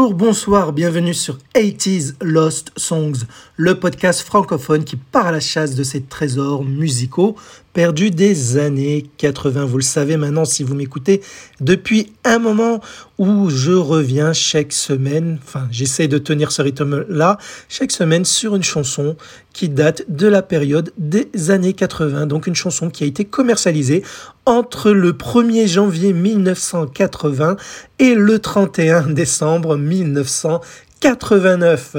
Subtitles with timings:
[0.00, 3.26] Bonjour, bonsoir, bienvenue sur 80s Lost Songs,
[3.58, 7.36] le podcast francophone qui part à la chasse de ces trésors musicaux
[7.74, 9.66] perdus des années 80.
[9.66, 11.20] Vous le savez maintenant si vous m'écoutez
[11.60, 12.80] depuis un moment
[13.18, 17.36] où je reviens chaque semaine, enfin j'essaie de tenir ce rythme-là,
[17.68, 19.16] chaque semaine sur une chanson
[19.52, 24.02] qui date de la période des années 80, donc une chanson qui a été commercialisée
[24.50, 27.56] entre le 1er janvier 1980
[28.00, 31.96] et le 31 décembre 1989.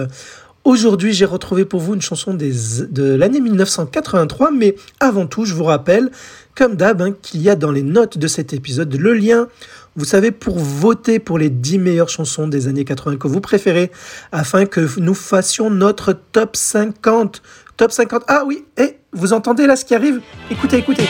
[0.66, 5.63] Aujourd'hui, j'ai retrouvé pour vous une chanson de l'année 1983, mais avant tout, je vous
[5.63, 6.12] rappelle,
[6.54, 9.48] comme d'hab, hein, qu'il y a dans les notes de cet épisode le lien,
[9.96, 13.91] vous savez, pour voter pour les 10 meilleures chansons des années 80 que vous préférez,
[14.34, 17.41] afin que nous fassions notre top 50.
[17.77, 18.24] Top 50.
[18.27, 20.20] Ah oui, et vous entendez là ce qui arrive?
[20.52, 21.07] Écoutez, écoutez.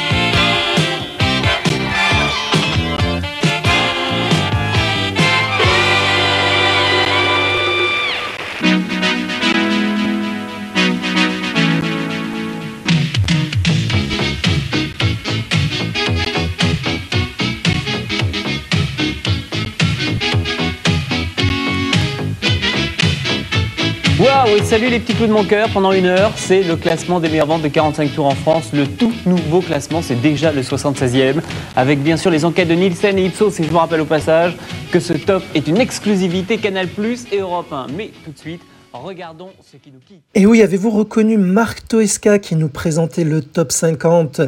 [24.46, 25.68] Oui, salut les petits coups de mon cœur.
[25.70, 28.70] Pendant une heure, c'est le classement des meilleures ventes de 45 tours en France.
[28.72, 31.42] Le tout nouveau classement, c'est déjà le 76e.
[31.76, 33.60] Avec bien sûr les enquêtes de Nielsen et Ipsos.
[33.60, 34.54] Et je vous rappelle au passage
[34.92, 37.88] que ce top est une exclusivité Canal Plus et Europe 1.
[37.98, 38.62] Mais tout de suite,
[38.94, 40.22] Regardons ce qui nous quitte.
[40.36, 44.42] Et oui, avez-vous reconnu Marc Toesca qui nous présentait le top 50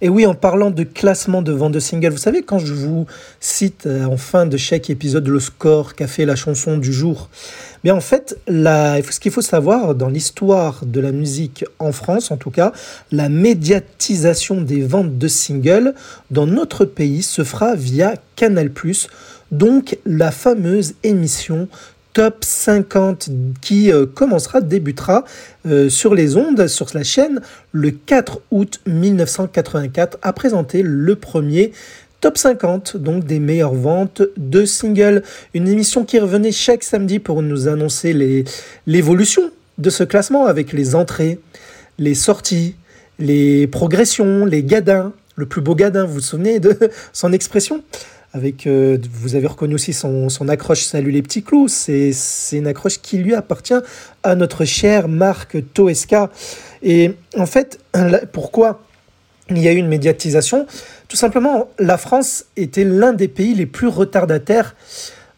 [0.00, 3.06] Et oui, en parlant de classement de vente de singles, vous savez, quand je vous
[3.40, 7.28] cite euh, en fin de chaque épisode le score qu'a fait la chanson du jour,
[7.84, 12.36] mais en fait, ce qu'il faut savoir dans l'histoire de la musique en France, en
[12.38, 12.72] tout cas,
[13.12, 15.94] la médiatisation des ventes de singles
[16.30, 18.70] dans notre pays se fera via Canal+,
[19.50, 21.68] donc la fameuse émission
[22.12, 23.28] Top 50
[23.60, 25.24] qui euh, commencera, débutera
[25.66, 27.40] euh, sur les ondes, sur la chaîne,
[27.72, 31.72] le 4 août 1984, a présenté le premier
[32.20, 35.22] Top 50, donc des meilleures ventes de singles.
[35.54, 38.44] Une émission qui revenait chaque samedi pour nous annoncer
[38.86, 41.40] l'évolution de ce classement avec les entrées,
[41.98, 42.74] les sorties,
[43.18, 45.12] les progressions, les gadins.
[45.36, 46.76] Le plus beau gadin, vous vous souvenez de
[47.14, 47.82] son expression?
[48.32, 51.68] Avec, euh, vous avez reconnu aussi son, accroche Salut les petits clous.
[51.68, 52.12] C'est
[52.52, 53.74] une accroche qui lui appartient
[54.22, 56.30] à notre cher Marc Toesca.
[56.82, 57.80] Et en fait,
[58.32, 58.82] pourquoi
[59.48, 60.66] il y a eu une médiatisation?
[61.08, 64.76] Tout simplement, la France était l'un des pays les plus retardataires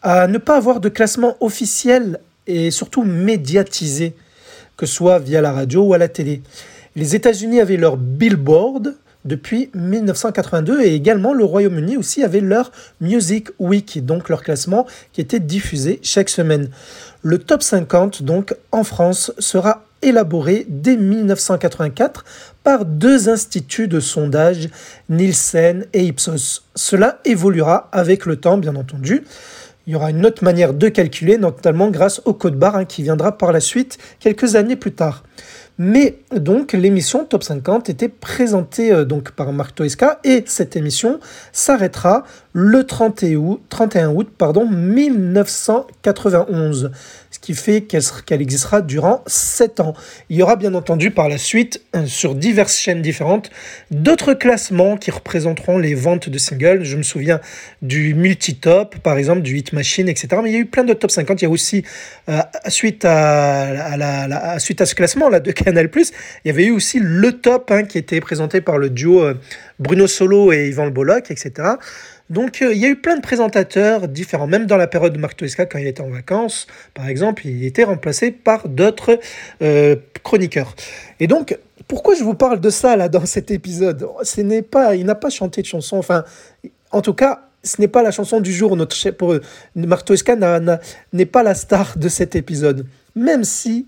[0.03, 4.15] à ne pas avoir de classement officiel et surtout médiatisé,
[4.77, 6.43] que ce soit via la radio ou à la télé.
[6.95, 13.49] Les États-Unis avaient leur billboard, depuis 1982 et également le Royaume-Uni aussi avait leur Music
[13.59, 16.69] Week, donc leur classement qui était diffusé chaque semaine.
[17.22, 22.25] Le top 50 donc en France sera élaboré dès 1984
[22.65, 24.69] par deux instituts de sondage,
[25.09, 26.65] Nielsen et Ipsos.
[26.75, 29.25] Cela évoluera avec le temps bien entendu.
[29.87, 33.03] Il y aura une autre manière de calculer, notamment grâce au code barre hein, qui
[33.03, 35.25] viendra par la suite quelques années plus tard.
[35.78, 41.19] Mais donc l'émission Top 50 était présentée euh, donc par Marc Toesca et cette émission
[41.53, 42.22] s'arrêtera
[42.53, 46.91] le 31 août, 31 août pardon, 1991
[47.43, 49.95] qui fait qu'elle existera durant 7 ans.
[50.31, 53.51] Il y aura bien entendu par la suite, sur diverses chaînes différentes,
[53.91, 56.85] d'autres classements qui représenteront les ventes de singles.
[56.85, 57.41] Je me souviens
[57.83, 60.29] du multi-top, par exemple, du Hit Machine, etc.
[60.43, 61.43] Mais il y a eu plein de top 50.
[61.43, 61.85] Il y a aussi,
[62.29, 67.33] euh, suite, à, suite à ce classement-là de Canal+, il y avait eu aussi le
[67.33, 69.35] top hein, qui était présenté par le duo euh,
[69.81, 71.71] Bruno Solo et Yvan Le Bolloc, etc.
[72.32, 75.19] Donc euh, il y a eu plein de présentateurs différents, même dans la période de
[75.19, 75.38] Marc
[75.70, 79.20] quand il était en vacances, par exemple, il était remplacé par d'autres
[79.61, 80.75] euh, chroniqueurs.
[81.20, 81.58] Et donc,
[81.88, 84.08] pourquoi je vous parle de ça là dans cet épisode?
[84.23, 85.99] Ce n'est pas, il n'a pas chanté de chanson.
[85.99, 86.25] Enfin,
[86.90, 88.76] en tout cas, ce n'est pas la chanson du jour.
[88.76, 89.37] Notre pour
[90.05, 90.37] Toesca
[91.12, 93.87] n'est pas la star de cet épisode, même si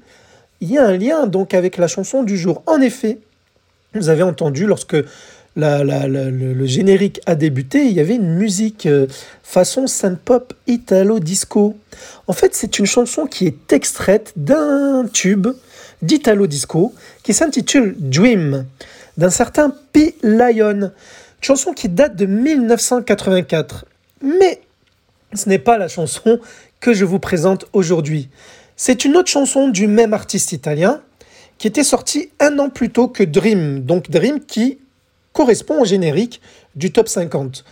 [0.60, 2.62] il y a un lien donc avec la chanson du jour.
[2.66, 3.18] En effet,
[3.94, 4.96] vous avez entendu lorsque
[5.56, 9.06] le, générique a débuté, il y avait une musique euh,
[9.42, 11.76] façon synth-pop italo-disco.
[12.26, 15.48] En fait, c'est une chanson qui est extraite d'un tube
[16.02, 18.66] d'italo-disco qui s'intitule Dream,
[19.16, 20.16] d'un certain P.
[20.22, 20.90] Lion.
[21.40, 23.86] chanson qui date de 1984.
[24.22, 24.60] Mais
[25.34, 26.40] ce n'est pas la chanson
[26.80, 28.28] que je vous présente aujourd'hui.
[28.76, 31.00] C'est une autre chanson du même artiste italien
[31.58, 33.80] qui était sortie un an plus tôt que Dream.
[33.80, 34.78] Donc Dream qui
[35.34, 36.40] correspond au générique
[36.74, 37.64] du top 50.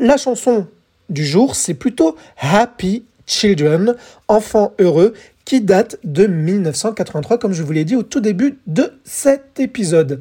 [0.00, 0.66] La chanson
[1.08, 3.94] du jour, c'est plutôt Happy Children,
[4.26, 5.14] Enfants heureux,
[5.44, 10.20] qui date de 1983, comme je vous l'ai dit au tout début de cet épisode.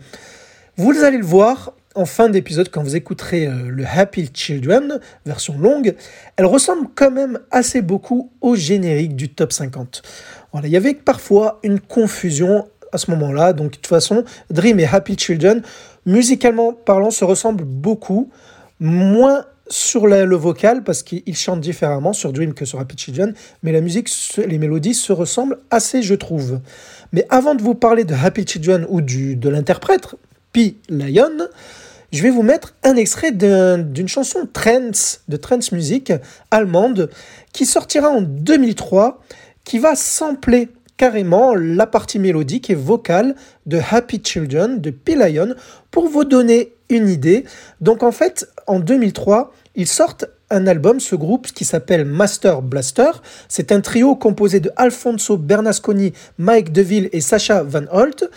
[0.78, 5.58] Vous allez le voir, en fin d'épisode, quand vous écouterez euh, le Happy Children, version
[5.58, 5.96] longue,
[6.36, 10.02] elle ressemble quand même assez beaucoup au générique du top 50.
[10.52, 14.80] Voilà, il y avait parfois une confusion à ce moment-là, donc de toute façon, Dream
[14.80, 15.62] et Happy Children,
[16.08, 18.32] musicalement parlant, se ressemblent beaucoup,
[18.80, 23.34] moins sur le vocal parce qu'ils chantent différemment sur Dream que sur Happy Children,
[23.64, 26.60] mais la musique, les mélodies se ressemblent assez, je trouve.
[27.12, 30.16] Mais avant de vous parler de Happy Children ou du, de l'interprète,
[30.54, 30.78] P.
[30.90, 31.50] Lion,
[32.14, 36.14] je vais vous mettre un extrait d'une chanson trance, de trance music
[36.52, 37.10] allemande,
[37.52, 39.22] qui sortira en 2003,
[39.66, 43.36] qui va sampler carrément la partie mélodique et vocale
[43.66, 45.56] de Happy Children de P-Lion
[45.92, 47.46] pour vous donner une idée.
[47.82, 53.12] Donc en fait, en 2003, ils sortent un album, ce groupe qui s'appelle Master Blaster.
[53.48, 58.30] C'est un trio composé de Alfonso Bernasconi, Mike DeVille et Sacha Van Holt.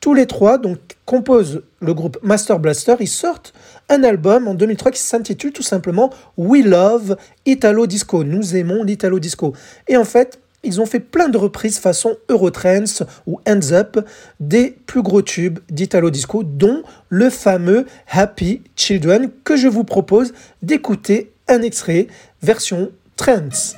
[0.00, 2.96] Tous les trois donc, composent le groupe Master Blaster.
[3.00, 3.54] Ils sortent
[3.88, 7.16] un album en 2003 qui s'intitule tout simplement We Love
[7.46, 8.22] Italo Disco.
[8.22, 9.54] Nous aimons l'Italo Disco.
[9.88, 13.98] Et en fait, ils ont fait plein de reprises façon Eurotrance ou Hands Up
[14.40, 20.32] des plus gros tubes d'Italo Disco, dont le fameux Happy Children que je vous propose
[20.62, 22.08] d'écouter un extrait
[22.42, 23.76] version trance.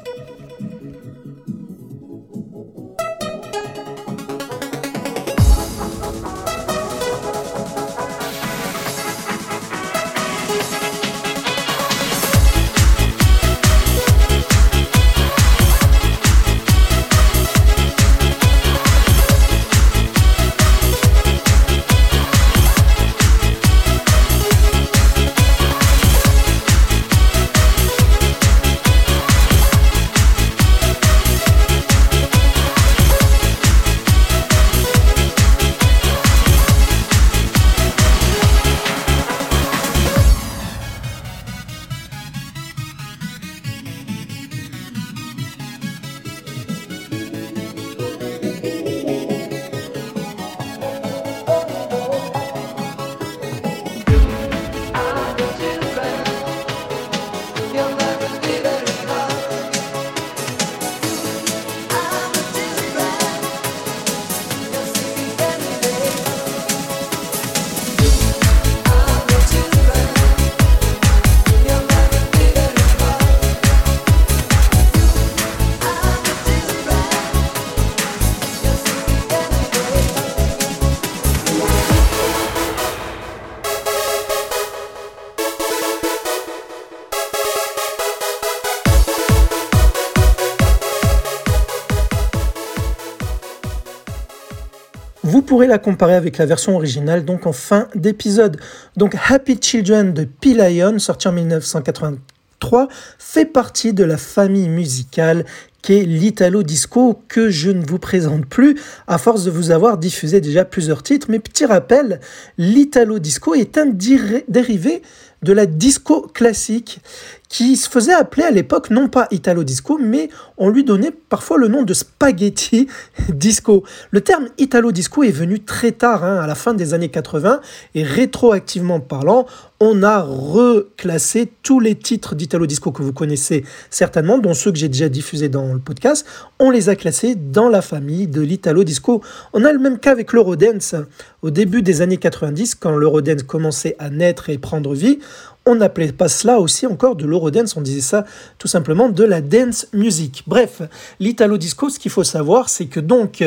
[95.65, 98.59] La comparer avec la version originale, donc en fin d'épisode.
[98.97, 100.57] Donc Happy Children de P.
[100.99, 105.47] Sorti en 1983, fait partie de la famille musicale
[105.81, 110.41] qu'est l'Italo Disco, que je ne vous présente plus, à force de vous avoir diffusé
[110.41, 111.29] déjà plusieurs titres.
[111.31, 112.21] Mais petit rappel,
[112.59, 115.01] l'Italo Disco est un dérivé
[115.43, 117.01] de la disco classique
[117.49, 121.59] qui se faisait appeler à l'époque non pas Italo Disco, mais on lui donnait parfois
[121.59, 122.89] le nom de Spaghetti
[123.29, 123.85] Disco.
[124.11, 127.61] Le terme Italo Disco est venu très tard, hein, à la fin des années 80,
[127.95, 129.47] et rétroactivement parlant,
[129.79, 134.79] on a reclassé tous les titres d'Italo Disco que vous connaissez certainement, dont ceux que
[134.79, 136.27] j'ai déjà diffusés dans le podcast,
[136.59, 139.23] on les a classés dans la famille de l'Italo Disco.
[139.53, 140.95] On a le même cas avec l'Eurodance.
[141.43, 145.19] Au début des années 90, quand l'Eurodance commençait à naître et prendre vie,
[145.67, 148.25] on n'appelait pas cela aussi encore de l'Eurodance, on disait ça
[148.59, 150.45] tout simplement de la dance music.
[150.47, 150.81] Bref,
[151.21, 153.45] l'Italo Disco, ce qu'il faut savoir, c'est que donc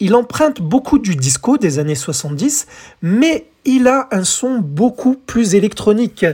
[0.00, 2.66] il emprunte beaucoup du disco des années 70,
[3.02, 6.24] mais il a un son beaucoup plus électronique.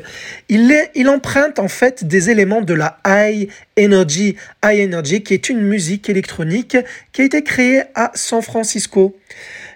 [0.49, 5.61] Il, emprunte en fait des éléments de la high energy, high energy, qui est une
[5.61, 6.77] musique électronique
[7.13, 9.17] qui a été créée à San Francisco.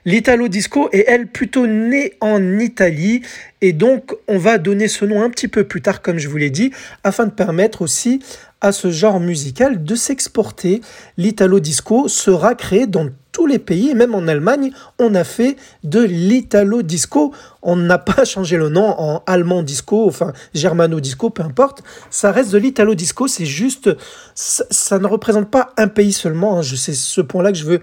[0.05, 3.23] L'Italo Disco est elle plutôt née en Italie
[3.61, 6.39] et donc on va donner ce nom un petit peu plus tard comme je vous
[6.39, 6.73] l'ai dit
[7.05, 8.21] afin de permettre aussi
[8.63, 10.81] à ce genre musical de s'exporter.
[11.19, 15.57] L'Italo Disco sera créé dans tous les pays, et même en Allemagne, on a fait
[15.85, 17.33] de l'Italo Disco.
[17.63, 21.83] On n'a pas changé le nom en allemand disco, enfin germano disco, peu importe.
[22.11, 23.91] Ça reste de l'Italo Disco, c'est juste,
[24.35, 26.59] ça, ne représente pas un pays seulement.
[26.59, 26.63] Hein.
[26.63, 27.81] C'est ce point-là que je veux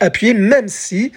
[0.00, 1.12] appuyer, même si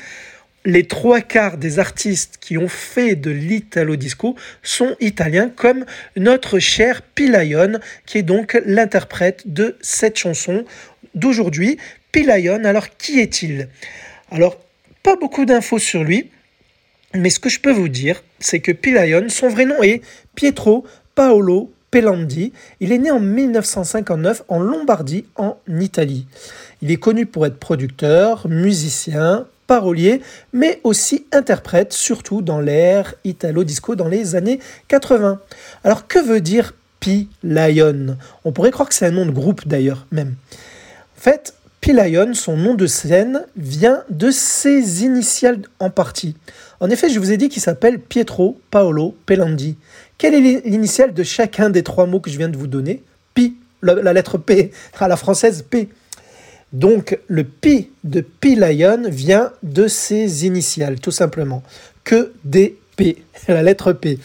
[0.68, 5.86] les trois quarts des artistes qui ont fait de l'italo disco sont italiens, comme
[6.18, 10.66] notre cher Pilayon, qui est donc l'interprète de cette chanson
[11.16, 11.78] d'aujourd'hui.
[12.18, 13.70] Pilayon, alors qui est-il?
[14.32, 14.58] Alors,
[15.04, 16.32] pas beaucoup d'infos sur lui,
[17.14, 20.02] mais ce que je peux vous dire, c'est que Pilayon, son vrai nom est
[20.34, 20.84] Pietro
[21.14, 22.54] Paolo Pelandi.
[22.80, 26.26] Il est né en 1959 en Lombardie, en Italie.
[26.82, 33.96] Il est connu pour être producteur, musicien, parolier, mais aussi interprète, surtout dans l'ère italo-disco
[33.96, 34.58] dans les années
[34.88, 35.40] 80.
[35.84, 37.28] Alors que veut dire P.
[37.44, 40.34] Lion On pourrait croire que c'est un nom de groupe d'ailleurs, même.
[41.16, 41.54] En fait,
[41.88, 41.94] P.
[41.94, 46.36] Lion, son nom de scène, vient de ses initiales en partie.
[46.82, 49.78] En effet, je vous ai dit qu'il s'appelle Pietro Paolo Pelandi.
[50.18, 53.04] Quelle est l'initiale de chacun des trois mots que je viens de vous donner?
[53.34, 55.88] Pi, la, lettre P, à la française P.
[56.74, 58.60] Donc le Pi de Pi
[59.06, 61.64] vient de ses initiales, tout simplement.
[62.04, 64.20] Que des P, la lettre P.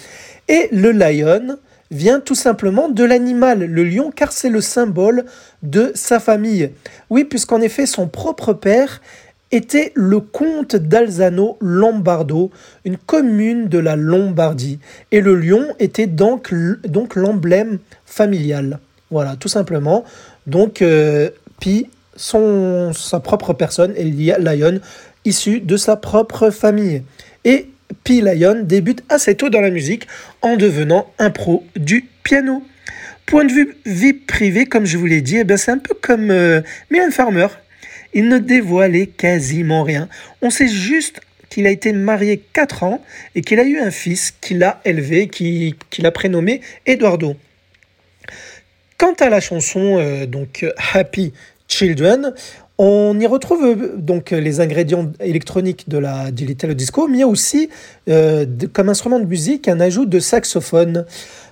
[0.49, 1.59] Et le lion
[1.93, 5.25] vient tout simplement de l'animal, le lion, car c'est le symbole
[5.63, 6.71] de sa famille.
[7.11, 9.01] Oui, puisqu'en effet, son propre père
[9.53, 12.51] était le comte d'Alzano Lombardo,
[12.85, 14.79] une commune de la Lombardie.
[15.13, 16.51] Et le lion était donc,
[17.15, 18.81] l'emblème familial.
[19.11, 20.05] Voilà, tout simplement.
[20.47, 21.29] Donc, euh,
[22.17, 24.81] son, sa propre personne est Lion,
[25.25, 27.03] issu de sa propre famille.
[27.45, 27.69] Et
[28.05, 28.21] P.
[28.21, 30.07] Lion débute assez tôt dans la musique
[30.41, 32.63] en devenant un pro du piano.
[33.27, 36.31] Point de vue vie privée, comme je vous l'ai dit, eh c'est un peu comme
[36.31, 36.61] euh,
[37.11, 37.47] Farmer.
[38.15, 40.09] Il ne dévoilait quasiment rien.
[40.43, 44.35] On sait juste qu'il a été marié 4 ans et qu'il a eu un fils
[44.41, 47.37] qu'il a élevé, qu'il a prénommé Eduardo.
[48.99, 51.33] Quant à la chanson euh, donc Happy
[51.73, 52.35] Children.
[52.85, 57.71] On y retrouve euh, donc les ingrédients électroniques de la de disco, mais aussi
[58.09, 61.07] euh, comme instrument de musique un ajout de saxophone,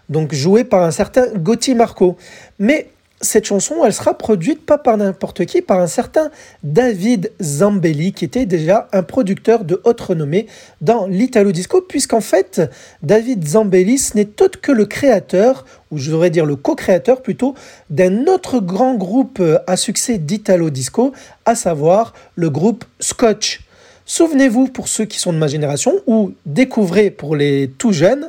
[0.09, 2.17] donc joué par un certain Gotti Marco.
[2.59, 2.89] Mais
[3.23, 6.31] cette chanson, elle sera produite pas par n'importe qui, par un certain
[6.63, 10.47] David Zambelli, qui était déjà un producteur de haute renommée
[10.81, 12.63] dans l'Italo Disco, puisqu'en fait,
[13.03, 17.55] David Zambelli, n'est autre que le créateur, ou je devrais dire le co-créateur plutôt,
[17.91, 21.13] d'un autre grand groupe à succès d'Italo Disco,
[21.45, 23.61] à savoir le groupe Scotch.
[24.07, 28.29] Souvenez-vous, pour ceux qui sont de ma génération, ou découvrez pour les tout jeunes,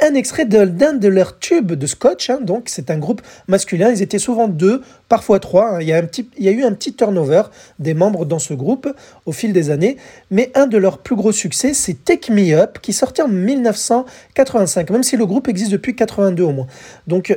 [0.00, 2.30] un extrait d'un de, leurs tubes de scotch.
[2.30, 2.40] Hein.
[2.42, 3.90] donc, c'est un groupe masculin.
[3.90, 5.76] Ils étaient souvent deux, parfois trois.
[5.76, 5.80] Hein.
[5.80, 7.44] il, y a un petit, il y a eu un petit turnover
[7.78, 8.88] des membres dans ce groupe
[9.24, 9.96] au fil des années.
[10.30, 14.90] Mais un de leurs plus gros succès, c'est Take Me Up, qui sortait en 1985,
[14.90, 16.66] même si le groupe existe depuis 82 au moins.
[17.06, 17.36] Donc,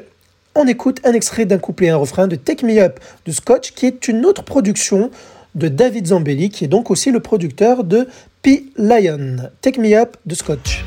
[0.56, 3.72] on écoute un extrait d'un couplet et un refrain de Take Me Up de Scotch,
[3.72, 5.12] qui est une autre production
[5.56, 8.08] de David Zambelli, qui est donc aussi le producteur de
[8.42, 8.66] P.
[8.78, 9.38] Lion.
[9.62, 10.84] Take Me Up de Scotch.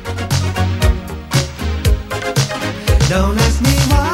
[3.09, 4.12] Don't ask me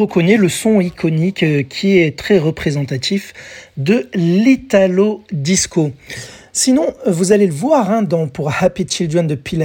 [0.00, 3.32] reconnaît le son iconique euh, qui est très représentatif
[3.76, 5.92] de l'Italo Disco.
[6.52, 9.56] Sinon, vous allez le voir hein, dans, pour Happy Children de P.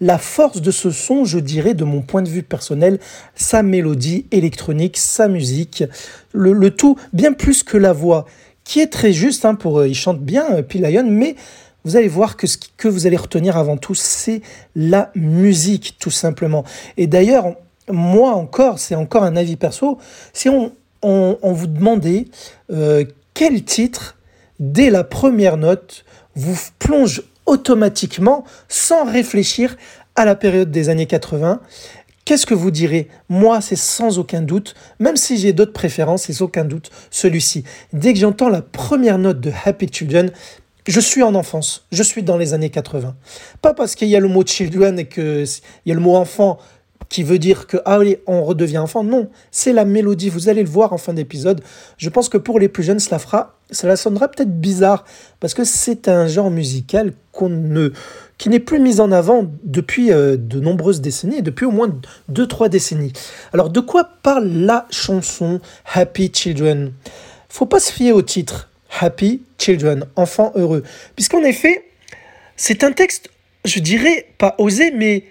[0.00, 2.98] la force de ce son, je dirais, de mon point de vue personnel,
[3.34, 5.84] sa mélodie électronique, sa musique,
[6.32, 8.26] le, tout bien plus que la voix,
[8.64, 10.80] qui est très juste, hein, pour, euh, il chante bien euh, P.
[10.80, 11.36] mais
[11.84, 14.42] vous allez voir que ce que vous allez retenir avant tout, c'est
[14.76, 16.64] la musique, tout simplement.
[16.96, 17.54] Et d'ailleurs,
[17.92, 19.98] moi encore, c'est encore un avis perso,
[20.32, 20.72] si on,
[21.02, 22.26] vous demandait
[22.70, 24.16] euh, quel titre,
[24.60, 29.76] dès la première note, vous plonge automatiquement, sans réfléchir,
[30.14, 31.60] à la période des années 80.
[32.24, 33.08] Qu'est-ce que vous direz?
[33.28, 37.64] Moi, c'est sans aucun doute, même si j'ai d'autres préférences, c'est aucun doute celui-ci.
[37.92, 40.30] Dès que j'entends la première note de Happy Children,
[40.86, 43.14] je suis en enfance, je suis dans les années 80.
[43.60, 45.46] Pas parce qu'il y a le mot children et qu'il
[45.86, 46.58] y a le mot enfant
[47.12, 49.04] qui veut dire que ah on redevient enfant.
[49.04, 50.30] Non, c'est la mélodie.
[50.30, 51.60] Vous allez le voir en fin d'épisode.
[51.98, 55.04] Je pense que pour les plus jeunes, cela fera, cela sonnera peut-être bizarre
[55.38, 57.92] parce que c'est un genre musical qu'on ne,
[58.38, 61.94] qui n'est plus mis en avant depuis euh, de nombreuses décennies, depuis au moins
[62.32, 63.12] 2-3 décennies.
[63.52, 65.60] Alors de quoi parle la chanson
[65.92, 66.94] Happy Children?
[67.50, 70.82] Faut pas se fier au titre Happy Children, enfants heureux,
[71.14, 71.84] puisqu'en effet,
[72.56, 73.28] c'est un texte,
[73.66, 75.24] je dirais pas osé, mais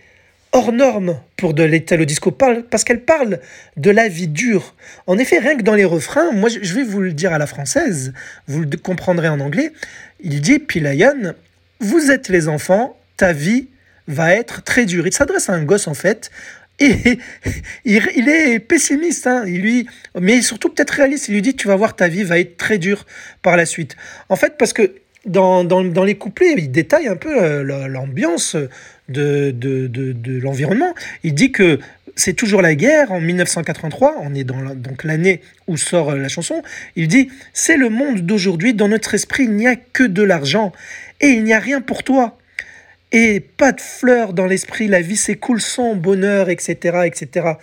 [0.51, 3.39] hors norme pour de l'Italo Disco parce qu'elle parle
[3.77, 4.75] de la vie dure.
[5.08, 7.48] En effet, rien que dans les refrains, moi je vais vous le dire à la
[7.48, 8.13] française,
[8.48, 9.72] vous le comprendrez en anglais,
[10.20, 11.34] il dit Pilayan,
[11.79, 13.67] vous êtes les enfants, ta vie
[14.08, 15.08] va être très dure.
[15.08, 16.31] Il s'adresse à un gosse en fait,
[16.79, 17.20] et
[17.86, 19.88] il, est pessimiste, hein, il lui,
[20.20, 21.29] mais surtout peut-être réaliste.
[21.29, 23.05] Il lui dit Tu vas voir, ta vie va être très dure
[23.41, 23.96] par la suite.
[24.29, 28.58] En fait, parce que dans, dans, dans les couplets, il détaille un peu euh, l'ambiance
[29.12, 30.94] de, de, de, l'environnement.
[31.24, 31.80] Il dit que
[32.15, 36.27] c'est toujours la guerre en 1983, on est dans donc l'année où sort euh, la
[36.27, 36.62] chanson.
[36.96, 40.72] Il dit C'est le monde d'aujourd'hui, dans notre esprit, il n'y a que de l'argent
[41.20, 42.38] et il n'y a rien pour toi.
[43.13, 47.56] Et pas de fleurs dans l'esprit, la vie s'écoule sans bonheur, etc., etc.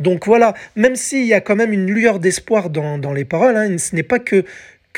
[0.00, 3.56] Donc voilà, même s'il y a quand même une lueur d'espoir dans, dans les paroles,
[3.56, 4.44] hein, ce n'est pas que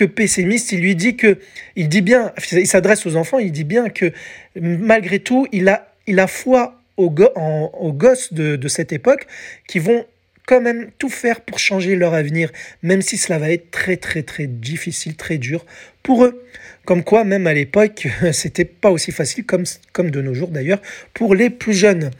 [0.01, 1.39] que pessimiste, il lui dit que,
[1.77, 4.13] il dit bien, il s'adresse aux enfants, il dit bien que
[4.57, 9.27] malgré tout, il a, il a foi aux, gosses de, de cette époque
[9.67, 10.05] qui vont
[10.47, 12.51] quand même tout faire pour changer leur avenir,
[12.83, 15.65] même si cela va être très très très difficile, très dur
[16.03, 16.45] pour eux.
[16.85, 20.81] Comme quoi, même à l'époque, c'était pas aussi facile comme, comme de nos jours d'ailleurs
[21.15, 22.11] pour les plus jeunes.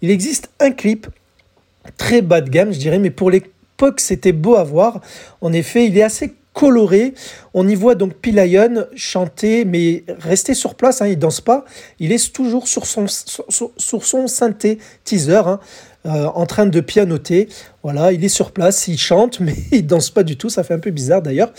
[0.00, 1.06] Il existe un clip
[1.98, 5.02] très bas de gamme, je dirais, mais pour l'époque, c'était beau à voir.
[5.42, 7.12] En effet, il est assez coloré.
[7.52, 11.66] On y voit donc Pilayon chanter, mais rester sur place, hein, il danse pas.
[11.98, 15.60] Il est toujours sur son, sur, son synthé teaser, hein,
[16.06, 17.48] euh, en train de pianoter.
[17.82, 20.48] Voilà, il est sur place, il chante, mais il danse pas du tout.
[20.48, 21.52] Ça fait un peu bizarre d'ailleurs,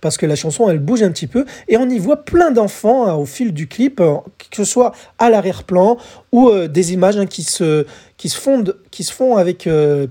[0.00, 1.44] parce que la chanson, elle bouge un petit peu.
[1.68, 4.16] Et on y voit plein d'enfants hein, au fil du clip, euh,
[4.50, 5.98] que ce soit à l'arrière-plan
[6.32, 7.86] ou euh, des images qui se
[8.16, 10.06] qui se fondent, qui se font avec euh,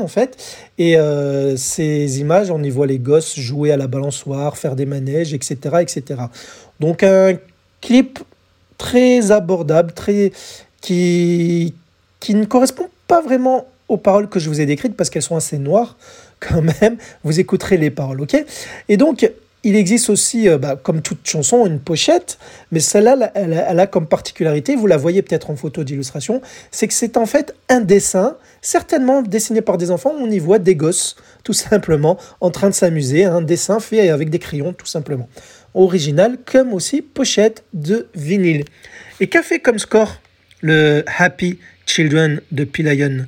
[0.00, 0.36] en fait.
[0.78, 0.96] Et
[1.56, 5.76] ces images, on y voit les gosses jouer à la balançoire, faire des manèges, etc.,
[5.80, 6.20] etc.
[6.80, 7.34] Donc un
[7.80, 8.18] clip
[8.76, 10.32] très abordable, très
[10.80, 11.74] qui
[12.20, 15.36] qui ne correspond pas vraiment aux paroles que je vous ai décrites parce qu'elles sont
[15.36, 15.96] assez noires
[16.40, 16.96] quand même.
[17.22, 18.44] Vous écouterez les paroles, ok?
[18.88, 19.30] Et donc
[19.64, 22.38] il existe aussi, euh, bah, comme toute chanson, une pochette,
[22.70, 26.94] mais celle-là, elle, a comme particularité, vous la voyez peut-être en photo d'illustration, c'est que
[26.94, 31.16] c'est en fait un dessin, certainement dessiné par des enfants, on y voit des gosses,
[31.42, 35.28] tout simplement, en train de s'amuser, un dessin fait avec des crayons, tout simplement.
[35.72, 38.64] Original, comme aussi pochette de vinyle.
[39.18, 40.20] Et qu'a fait comme score
[40.60, 43.26] le Happy Children de Pilayon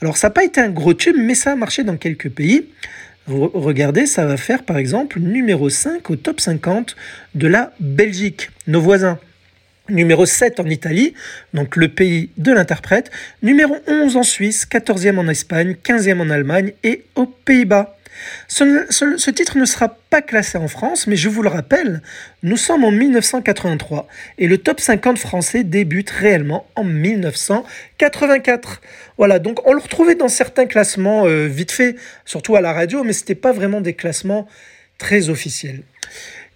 [0.00, 2.66] Alors ça n'a pas été un gros tube, mais ça a marché dans quelques pays.
[3.26, 6.94] Regardez, ça va faire par exemple numéro 5 au top 50
[7.34, 9.18] de la Belgique, nos voisins.
[9.90, 11.12] Numéro 7 en Italie,
[11.52, 13.10] donc le pays de l'interprète.
[13.42, 17.94] Numéro 11 en Suisse, 14e en Espagne, 15e en Allemagne et aux Pays-Bas.
[18.48, 22.02] Ce, titre ne sera pas classé en France, mais je vous le rappelle,
[22.42, 24.06] nous sommes en 1983
[24.38, 28.80] et le top 50 français débute réellement en 1984.
[29.18, 33.04] Voilà, donc on le retrouvait dans certains classements euh, vite fait, surtout à la radio,
[33.04, 34.46] mais ce n'était pas vraiment des classements
[34.98, 35.82] très officiels.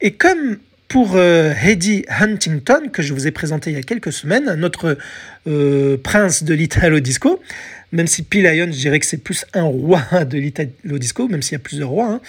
[0.00, 4.12] Et comme pour euh, Heidi Huntington, que je vous ai présenté il y a quelques
[4.12, 4.96] semaines, notre
[5.46, 7.40] euh, prince de l'Italo Disco,
[7.92, 8.42] même si P.
[8.42, 11.60] Lion, je dirais que c'est plus un roi de l'Italo Disco, même s'il y a
[11.60, 12.20] plusieurs rois, hein,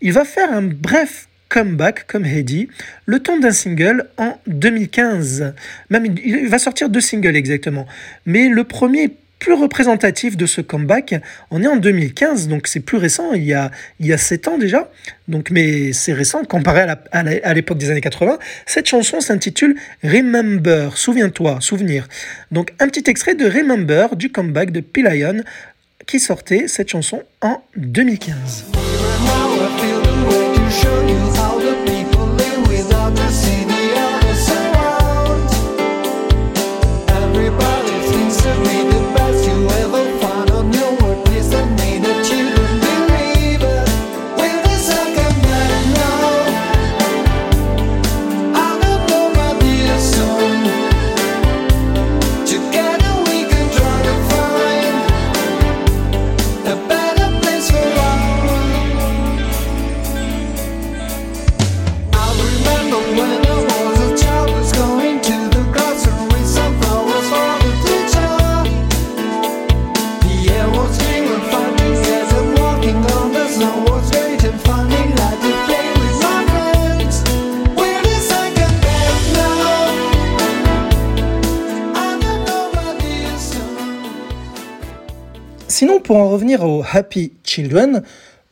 [0.00, 2.68] il va faire un bref comeback comme Heidi,
[3.04, 5.54] le temps d'un single en 2015.
[5.90, 7.86] Même il va sortir deux singles exactement.
[8.24, 9.10] Mais le premier
[9.42, 11.16] plus représentatif de ce comeback.
[11.50, 14.46] On est en 2015, donc c'est plus récent, il y a, il y a 7
[14.46, 14.88] ans déjà,
[15.26, 18.38] donc, mais c'est récent comparé à l'époque des années 80.
[18.66, 19.74] Cette chanson s'intitule
[20.04, 22.06] Remember, souviens-toi, souvenir.
[22.52, 25.42] Donc un petit extrait de Remember du comeback de P-Lion
[26.06, 28.66] qui sortait cette chanson en 2015.
[86.60, 88.02] Au Happy Children,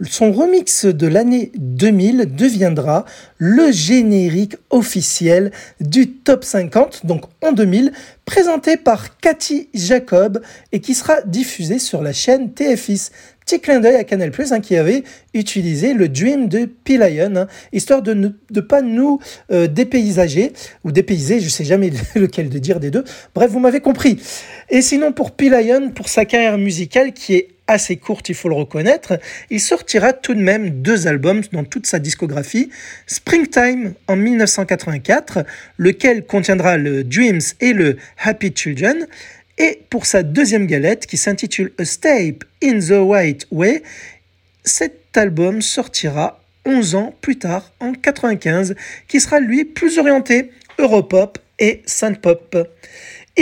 [0.09, 3.05] son remix de l'année 2000 deviendra
[3.37, 7.93] le générique officiel du top 50, donc en 2000,
[8.25, 10.41] présenté par Cathy Jacob
[10.73, 13.11] et qui sera diffusé sur la chaîne TFX.
[13.45, 15.03] Petit clin d'œil à Canal hein, qui avait
[15.35, 19.19] utilisé le Dream de P-Lion, hein, histoire de ne pas nous
[19.51, 20.53] euh, dépaysager
[20.85, 23.05] ou dépayser, je sais jamais lequel de dire des deux.
[23.35, 24.19] Bref, vous m'avez compris.
[24.71, 28.55] Et sinon, pour P-Lion, pour sa carrière musicale qui est assez courte, il faut le
[28.55, 29.19] reconnaître,
[29.51, 32.71] il sortira tout de même deux albums dans toute sa discographie.
[33.07, 35.45] Springtime en 1984,
[35.79, 39.07] lequel contiendra le Dreams et le Happy Children,
[39.59, 43.83] et pour sa deuxième galette qui s'intitule A Step in the White Way,
[44.65, 48.75] cet album sortira 11 ans plus tard, en 95,
[49.09, 52.57] qui sera lui plus orienté Europop et synth-pop.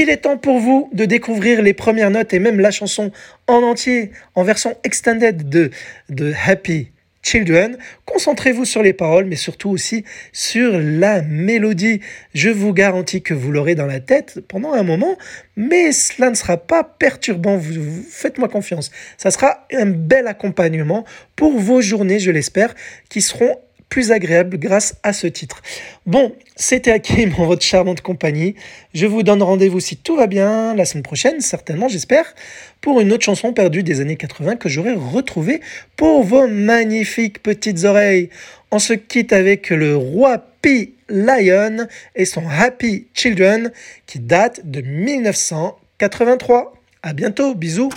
[0.01, 3.11] Il est temps pour vous de découvrir les premières notes et même la chanson
[3.49, 5.73] en entier en version extended de,
[6.09, 6.93] de Happy
[7.25, 7.77] Children.
[8.05, 12.01] Concentrez-vous sur les paroles, mais surtout aussi sur la mélodie.
[12.33, 15.19] Je vous garantis que vous l'aurez dans la tête pendant un moment,
[15.57, 17.61] mais cela ne sera pas perturbant.
[18.09, 18.93] Faites-moi confiance.
[19.17, 22.73] Ça sera un bel accompagnement pour vos journées, je l'espère,
[23.09, 23.57] qui seront
[23.89, 25.63] plus agréable grâce à ce titre.
[26.07, 28.55] Bon, c'était Hakim en votre charmante compagnie.
[28.95, 32.35] Je vous donne rendez-vous si tout va bien la semaine prochaine, certainement, j'espère,
[32.81, 35.61] pour une autre chanson perdue des années 80 que j'aurai retrouvée
[35.97, 38.31] pour vos magnifiques petites oreilles.
[38.71, 40.93] On se quitte avec le roi P.
[41.09, 43.73] Lion et son Happy Children
[44.07, 46.75] qui date de 1983.
[47.03, 47.91] À bientôt, bisous.